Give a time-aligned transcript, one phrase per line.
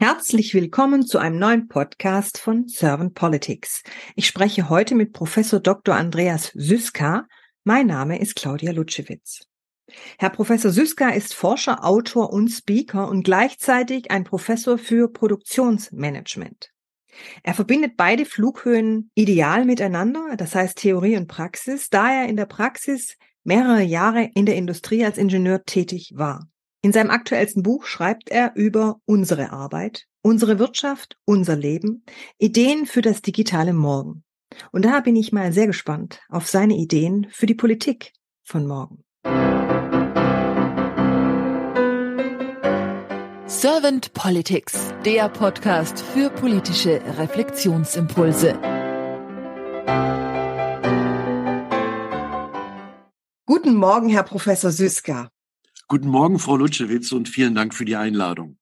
[0.00, 3.84] Herzlich willkommen zu einem neuen Podcast von Servant Politics.
[4.16, 5.94] Ich spreche heute mit Professor Dr.
[5.94, 7.26] Andreas Süska.
[7.62, 9.46] Mein Name ist Claudia Lutschewitz.
[10.18, 16.70] Herr Professor Süska ist Forscher, Autor und Speaker und gleichzeitig ein Professor für Produktionsmanagement.
[17.44, 22.46] Er verbindet beide Flughöhen ideal miteinander, das heißt Theorie und Praxis, da er in der
[22.46, 26.48] Praxis mehrere Jahre in der Industrie als Ingenieur tätig war.
[26.84, 32.04] In seinem aktuellsten Buch schreibt er über unsere Arbeit, unsere Wirtschaft, unser Leben,
[32.36, 34.22] Ideen für das digitale Morgen.
[34.70, 38.12] Und da bin ich mal sehr gespannt auf seine Ideen für die Politik
[38.42, 39.02] von morgen.
[43.46, 48.58] Servant Politics, der Podcast für politische Reflexionsimpulse.
[53.46, 55.30] Guten Morgen, Herr Professor Süska.
[55.88, 58.58] Guten Morgen, Frau Lutschewitz, und vielen Dank für die Einladung.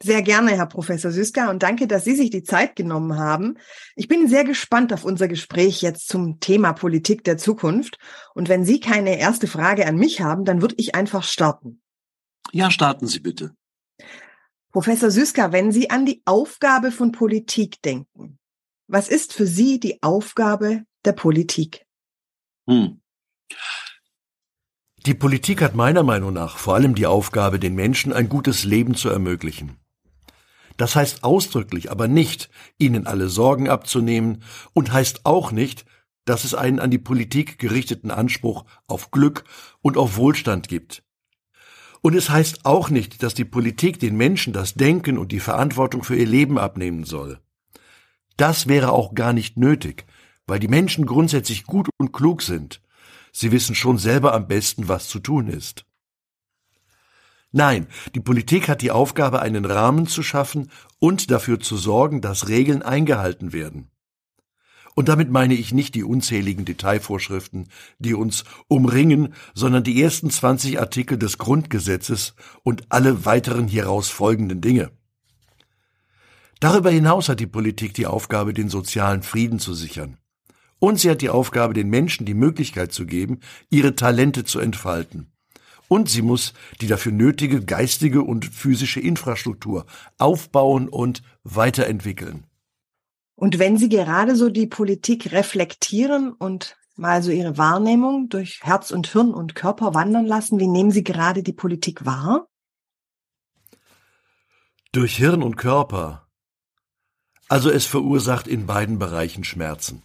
[0.00, 3.58] Sehr gerne, Herr Professor Süska, und danke, dass Sie sich die Zeit genommen haben.
[3.96, 7.98] Ich bin sehr gespannt auf unser Gespräch jetzt zum Thema Politik der Zukunft.
[8.34, 11.80] Und wenn Sie keine erste Frage an mich haben, dann würde ich einfach starten.
[12.52, 13.54] Ja, starten Sie bitte.
[14.70, 18.38] Professor Süska, wenn Sie an die Aufgabe von Politik denken,
[18.86, 21.84] was ist für Sie die Aufgabe der Politik?
[22.68, 23.00] Hm.
[25.08, 28.94] Die Politik hat meiner Meinung nach vor allem die Aufgabe, den Menschen ein gutes Leben
[28.94, 29.78] zu ermöglichen.
[30.76, 34.42] Das heißt ausdrücklich aber nicht, ihnen alle Sorgen abzunehmen
[34.74, 35.86] und heißt auch nicht,
[36.26, 39.44] dass es einen an die Politik gerichteten Anspruch auf Glück
[39.80, 41.02] und auf Wohlstand gibt.
[42.02, 46.04] Und es heißt auch nicht, dass die Politik den Menschen das Denken und die Verantwortung
[46.04, 47.40] für ihr Leben abnehmen soll.
[48.36, 50.04] Das wäre auch gar nicht nötig,
[50.46, 52.82] weil die Menschen grundsätzlich gut und klug sind
[53.38, 55.86] Sie wissen schon selber am besten, was zu tun ist.
[57.52, 57.86] Nein,
[58.16, 62.82] die Politik hat die Aufgabe, einen Rahmen zu schaffen und dafür zu sorgen, dass Regeln
[62.82, 63.92] eingehalten werden.
[64.96, 67.68] Und damit meine ich nicht die unzähligen Detailvorschriften,
[68.00, 74.60] die uns umringen, sondern die ersten 20 Artikel des Grundgesetzes und alle weiteren hieraus folgenden
[74.60, 74.90] Dinge.
[76.58, 80.18] Darüber hinaus hat die Politik die Aufgabe, den sozialen Frieden zu sichern.
[80.78, 83.40] Und sie hat die Aufgabe, den Menschen die Möglichkeit zu geben,
[83.70, 85.32] ihre Talente zu entfalten.
[85.88, 89.86] Und sie muss die dafür nötige geistige und physische Infrastruktur
[90.18, 92.44] aufbauen und weiterentwickeln.
[93.34, 98.90] Und wenn Sie gerade so die Politik reflektieren und mal so Ihre Wahrnehmung durch Herz
[98.90, 102.48] und Hirn und Körper wandern lassen, wie nehmen Sie gerade die Politik wahr?
[104.90, 106.26] Durch Hirn und Körper.
[107.48, 110.02] Also es verursacht in beiden Bereichen Schmerzen.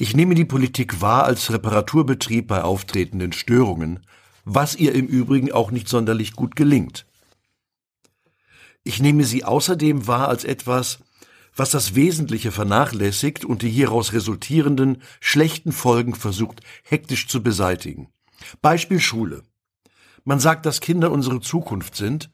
[0.00, 4.00] Ich nehme die Politik wahr als Reparaturbetrieb bei auftretenden Störungen,
[4.46, 7.04] was ihr im Übrigen auch nicht sonderlich gut gelingt.
[8.82, 11.00] Ich nehme sie außerdem wahr als etwas,
[11.54, 18.08] was das Wesentliche vernachlässigt und die hieraus resultierenden schlechten Folgen versucht hektisch zu beseitigen.
[18.62, 19.42] Beispiel Schule.
[20.24, 22.30] Man sagt, dass Kinder unsere Zukunft sind,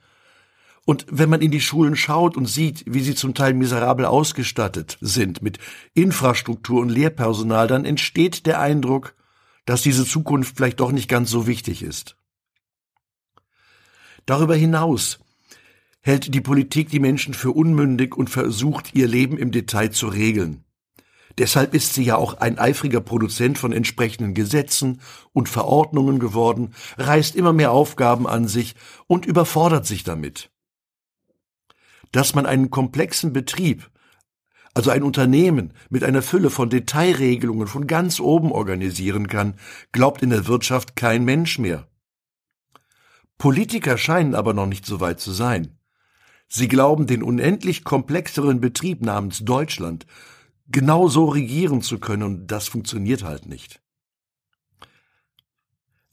[0.86, 4.96] und wenn man in die Schulen schaut und sieht, wie sie zum Teil miserabel ausgestattet
[5.00, 5.58] sind mit
[5.94, 9.16] Infrastruktur und Lehrpersonal, dann entsteht der Eindruck,
[9.64, 12.16] dass diese Zukunft vielleicht doch nicht ganz so wichtig ist.
[14.26, 15.18] Darüber hinaus
[16.02, 20.62] hält die Politik die Menschen für unmündig und versucht, ihr Leben im Detail zu regeln.
[21.36, 25.00] Deshalb ist sie ja auch ein eifriger Produzent von entsprechenden Gesetzen
[25.32, 28.76] und Verordnungen geworden, reißt immer mehr Aufgaben an sich
[29.08, 30.50] und überfordert sich damit
[32.12, 33.90] dass man einen komplexen Betrieb,
[34.74, 39.54] also ein Unternehmen mit einer Fülle von Detailregelungen von ganz oben organisieren kann,
[39.92, 41.88] glaubt in der Wirtschaft kein Mensch mehr.
[43.38, 45.78] Politiker scheinen aber noch nicht so weit zu sein.
[46.48, 50.06] Sie glauben, den unendlich komplexeren Betrieb namens Deutschland
[50.68, 53.80] genau so regieren zu können, und das funktioniert halt nicht.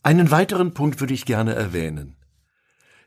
[0.03, 2.17] Einen weiteren Punkt würde ich gerne erwähnen.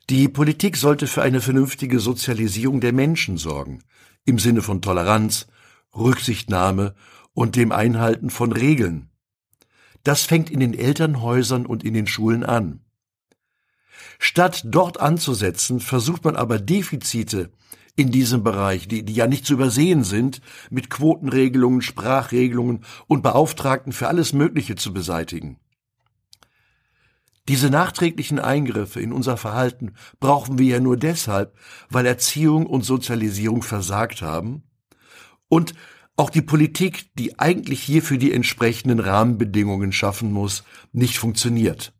[0.08, 3.82] Die Politik sollte für eine vernünftige Sozialisierung der Menschen sorgen,
[4.24, 5.48] im Sinne von Toleranz,
[5.96, 6.94] Rücksichtnahme
[7.34, 9.10] und dem Einhalten von Regeln.
[10.04, 12.84] Das fängt in den Elternhäusern und in den Schulen an.
[14.20, 17.50] Statt dort anzusetzen, versucht man aber Defizite
[17.96, 20.40] in diesem Bereich, die, die ja nicht zu übersehen sind,
[20.70, 25.58] mit Quotenregelungen, Sprachregelungen und Beauftragten für alles Mögliche zu beseitigen.
[27.48, 31.56] Diese nachträglichen Eingriffe in unser Verhalten brauchen wir ja nur deshalb,
[31.88, 34.64] weil Erziehung und Sozialisierung versagt haben
[35.48, 35.74] und
[36.16, 41.92] auch die Politik, die eigentlich hierfür die entsprechenden Rahmenbedingungen schaffen muss, nicht funktioniert.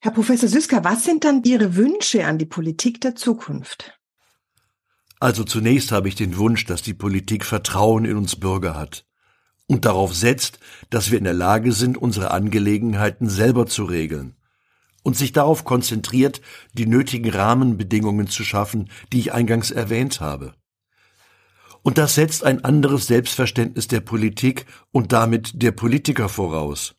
[0.00, 3.98] Herr Professor Süsker, was sind dann Ihre Wünsche an die Politik der Zukunft?
[5.18, 9.04] Also zunächst habe ich den Wunsch, dass die Politik Vertrauen in uns Bürger hat
[9.66, 10.58] und darauf setzt,
[10.90, 14.36] dass wir in der Lage sind, unsere Angelegenheiten selber zu regeln
[15.04, 16.40] und sich darauf konzentriert,
[16.72, 20.54] die nötigen Rahmenbedingungen zu schaffen, die ich eingangs erwähnt habe.
[21.82, 26.96] Und das setzt ein anderes Selbstverständnis der Politik und damit der Politiker voraus.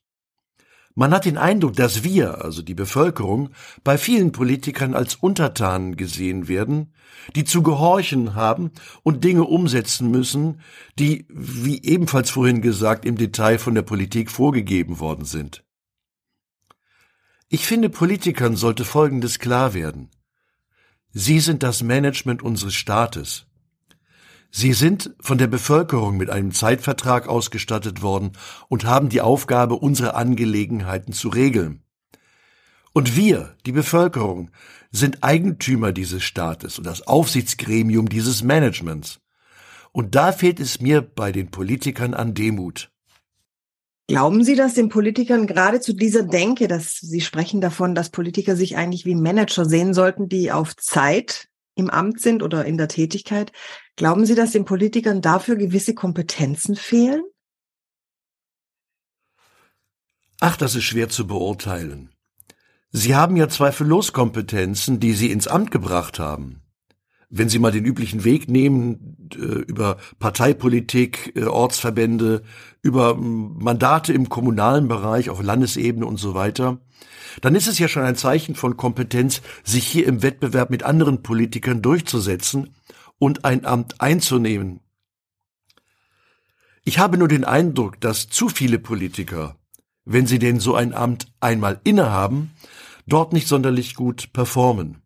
[0.97, 3.49] Man hat den Eindruck, dass wir, also die Bevölkerung,
[3.83, 6.93] bei vielen Politikern als Untertanen gesehen werden,
[7.35, 8.71] die zu gehorchen haben
[9.03, 10.61] und Dinge umsetzen müssen,
[10.97, 15.65] die, wie ebenfalls vorhin gesagt, im Detail von der Politik vorgegeben worden sind.
[17.47, 20.09] Ich finde, Politikern sollte Folgendes klar werden.
[21.11, 23.45] Sie sind das Management unseres Staates.
[24.51, 28.31] Sie sind von der Bevölkerung mit einem Zeitvertrag ausgestattet worden
[28.67, 31.83] und haben die Aufgabe, unsere Angelegenheiten zu regeln.
[32.93, 34.49] Und wir, die Bevölkerung,
[34.91, 39.19] sind Eigentümer dieses Staates und das Aufsichtsgremium dieses Managements.
[39.91, 42.91] Und da fehlt es mir bei den Politikern an Demut.
[44.07, 48.55] Glauben Sie, dass den Politikern gerade zu dieser Denke, dass Sie sprechen davon, dass Politiker
[48.55, 52.87] sich eigentlich wie Manager sehen sollten, die auf Zeit im Amt sind oder in der
[52.87, 53.51] Tätigkeit,
[53.95, 57.23] glauben Sie, dass den Politikern dafür gewisse Kompetenzen fehlen?
[60.39, 62.11] Ach, das ist schwer zu beurteilen.
[62.91, 66.64] Sie haben ja zweifellos Kompetenzen, die Sie ins Amt gebracht haben
[67.29, 72.43] wenn Sie mal den üblichen Weg nehmen, äh, über Parteipolitik, äh, Ortsverbände,
[72.81, 76.79] über Mandate im kommunalen Bereich, auf Landesebene und so weiter,
[77.41, 81.21] dann ist es ja schon ein Zeichen von Kompetenz, sich hier im Wettbewerb mit anderen
[81.21, 82.75] Politikern durchzusetzen
[83.17, 84.81] und ein Amt einzunehmen.
[86.83, 89.57] Ich habe nur den Eindruck, dass zu viele Politiker,
[90.05, 92.51] wenn sie denn so ein Amt einmal innehaben,
[93.07, 95.01] dort nicht sonderlich gut performen.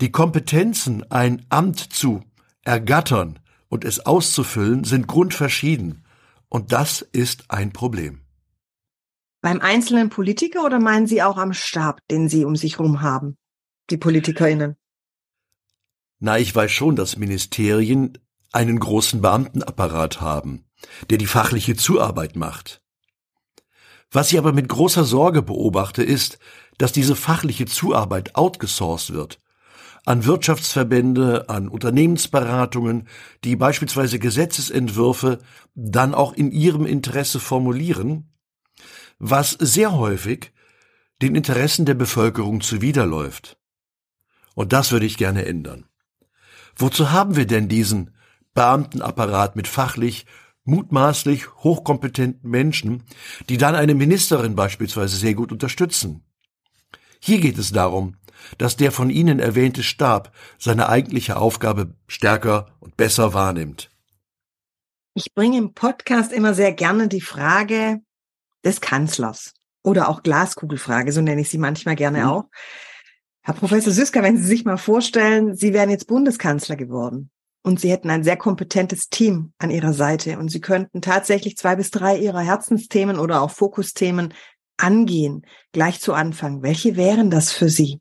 [0.00, 2.22] Die Kompetenzen, ein Amt zu
[2.64, 6.04] ergattern und es auszufüllen, sind grundverschieden.
[6.48, 8.20] Und das ist ein Problem.
[9.40, 13.36] Beim einzelnen Politiker oder meinen Sie auch am Stab, den Sie um sich herum haben,
[13.90, 14.76] die PolitikerInnen?
[16.20, 18.18] Na, ich weiß schon, dass Ministerien
[18.52, 20.64] einen großen Beamtenapparat haben,
[21.10, 22.82] der die fachliche Zuarbeit macht.
[24.10, 26.38] Was ich aber mit großer Sorge beobachte, ist,
[26.78, 29.40] dass diese fachliche Zuarbeit outgesourced wird
[30.04, 33.08] an Wirtschaftsverbände, an Unternehmensberatungen,
[33.44, 35.38] die beispielsweise Gesetzesentwürfe
[35.74, 38.32] dann auch in ihrem Interesse formulieren,
[39.18, 40.52] was sehr häufig
[41.20, 43.58] den Interessen der Bevölkerung zuwiderläuft.
[44.54, 45.86] Und das würde ich gerne ändern.
[46.76, 48.14] Wozu haben wir denn diesen
[48.54, 50.26] Beamtenapparat mit fachlich
[50.64, 53.02] mutmaßlich hochkompetenten Menschen,
[53.48, 56.24] die dann eine Ministerin beispielsweise sehr gut unterstützen?
[57.20, 58.16] Hier geht es darum,
[58.58, 63.90] dass der von Ihnen erwähnte Stab seine eigentliche Aufgabe stärker und besser wahrnimmt.
[65.14, 68.00] Ich bringe im Podcast immer sehr gerne die Frage
[68.64, 72.28] des Kanzlers oder auch Glaskugelfrage, so nenne ich sie manchmal gerne mhm.
[72.28, 72.44] auch.
[73.42, 77.30] Herr Professor Süsker, wenn Sie sich mal vorstellen, Sie wären jetzt Bundeskanzler geworden
[77.62, 81.74] und Sie hätten ein sehr kompetentes Team an Ihrer Seite und Sie könnten tatsächlich zwei
[81.76, 84.34] bis drei Ihrer Herzensthemen oder auch Fokusthemen
[84.76, 86.62] angehen, gleich zu Anfang.
[86.62, 88.00] Welche wären das für Sie?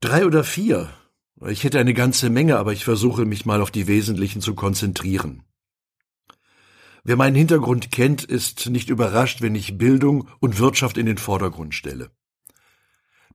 [0.00, 0.88] Drei oder vier.
[1.46, 5.42] Ich hätte eine ganze Menge, aber ich versuche mich mal auf die Wesentlichen zu konzentrieren.
[7.04, 11.74] Wer meinen Hintergrund kennt, ist nicht überrascht, wenn ich Bildung und Wirtschaft in den Vordergrund
[11.74, 12.10] stelle.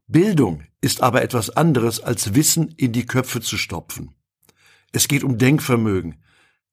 [0.07, 4.15] Bildung ist aber etwas anderes als Wissen in die Köpfe zu stopfen.
[4.91, 6.23] Es geht um Denkvermögen.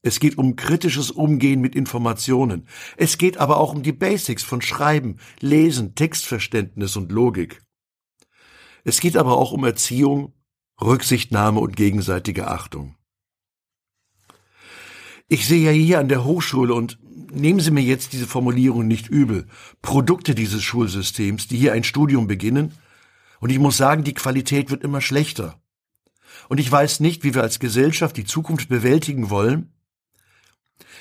[0.01, 2.67] Es geht um kritisches Umgehen mit Informationen.
[2.97, 7.61] Es geht aber auch um die Basics von Schreiben, Lesen, Textverständnis und Logik.
[8.85, 10.33] Es geht aber auch um Erziehung,
[10.81, 12.97] Rücksichtnahme und gegenseitige Achtung.
[15.29, 16.99] Ich sehe ja hier an der Hochschule und
[17.31, 19.47] nehmen Sie mir jetzt diese Formulierung nicht übel,
[19.81, 22.75] Produkte dieses Schulsystems, die hier ein Studium beginnen,
[23.41, 25.61] und ich muss sagen, die Qualität wird immer schlechter.
[26.49, 29.73] Und ich weiß nicht, wie wir als Gesellschaft die Zukunft bewältigen wollen,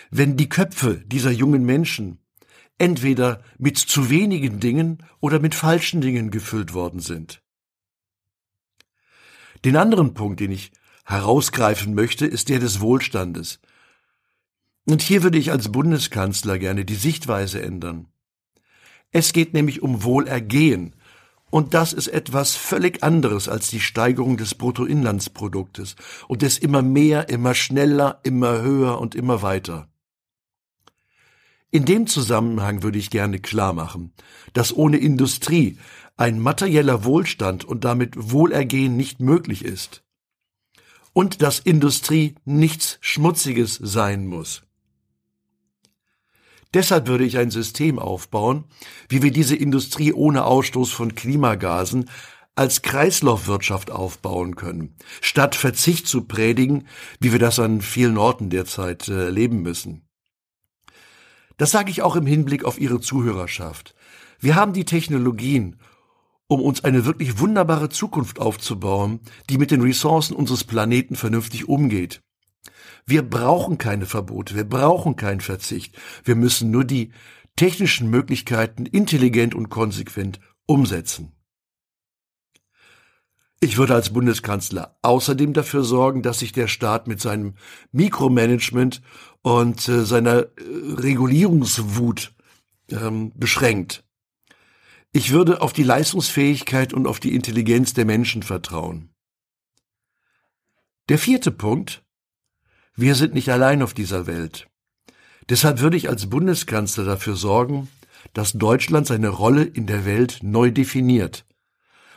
[0.10, 2.18] wenn die Köpfe dieser jungen Menschen
[2.80, 7.44] entweder mit zu wenigen Dingen oder mit falschen Dingen gefüllt worden sind.
[9.66, 10.72] Den anderen Punkt, den ich
[11.06, 13.60] herausgreifen möchte, ist der des Wohlstandes.
[14.86, 18.08] Und hier würde ich als Bundeskanzler gerne die Sichtweise ändern.
[19.12, 20.96] Es geht nämlich um Wohlergehen,
[21.52, 25.98] und das ist etwas völlig anderes als die Steigerung des Bruttoinlandsproduktes
[26.30, 29.90] und des immer mehr, immer schneller, immer höher und immer weiter.
[31.70, 34.14] In dem Zusammenhang würde ich gerne klar machen,
[34.54, 35.78] dass ohne Industrie
[36.18, 40.04] ein materieller Wohlstand und damit Wohlergehen nicht möglich ist.
[41.14, 44.64] und dass Industrie nichts Schmutziges sein muss.
[46.74, 48.64] Deshalb würde ich ein System aufbauen,
[49.10, 52.10] wie wir diese Industrie ohne Ausstoß von Klimagasen
[52.56, 56.88] als Kreislaufwirtschaft aufbauen können, statt Verzicht zu predigen,
[57.20, 60.08] wie wir das an vielen Orten derzeit äh, leben müssen.
[61.58, 63.96] Das sage ich auch im Hinblick auf Ihre Zuhörerschaft.
[64.40, 65.78] Wir haben die Technologien,
[66.52, 72.22] um uns eine wirklich wunderbare Zukunft aufzubauen, die mit den Ressourcen unseres Planeten vernünftig umgeht.
[73.06, 75.98] Wir brauchen keine Verbote, wir brauchen keinen Verzicht.
[76.26, 77.14] Wir müssen nur die
[77.56, 81.32] technischen Möglichkeiten intelligent und konsequent umsetzen.
[83.62, 87.54] Ich würde als Bundeskanzler außerdem dafür sorgen, dass sich der Staat mit seinem
[87.94, 89.02] Mikromanagement
[89.42, 90.48] und äh, seiner äh,
[90.98, 92.34] Regulierungswut
[92.90, 94.04] ähm, beschränkt.
[95.14, 99.10] Ich würde auf die Leistungsfähigkeit und auf die Intelligenz der Menschen vertrauen.
[101.10, 102.04] Der vierte Punkt.
[102.96, 104.68] Wir sind nicht allein auf dieser Welt.
[105.50, 107.90] Deshalb würde ich als Bundeskanzler dafür sorgen,
[108.34, 111.46] dass Deutschland seine Rolle in der Welt neu definiert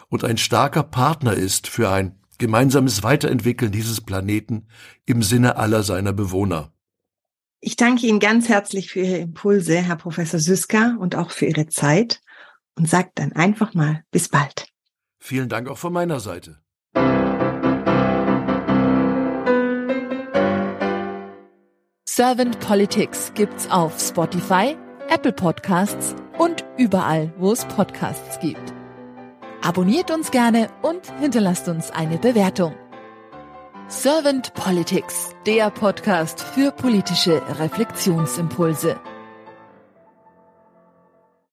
[0.09, 4.69] und ein starker Partner ist für ein gemeinsames Weiterentwickeln dieses Planeten
[5.07, 6.73] im Sinne aller seiner Bewohner.
[7.61, 11.67] Ich danke Ihnen ganz herzlich für Ihre Impulse, Herr Professor Süska, und auch für Ihre
[11.67, 12.21] Zeit
[12.77, 14.69] und sage dann einfach mal bis bald.
[15.19, 16.61] Vielen Dank auch von meiner Seite.
[22.07, 24.77] Servant Politics gibt's auf Spotify,
[25.09, 28.73] Apple Podcasts und überall, wo es Podcasts gibt.
[29.63, 32.77] Abonniert uns gerne und hinterlasst uns eine Bewertung.
[33.89, 39.01] Servant Politics, der Podcast für politische Reflexionsimpulse.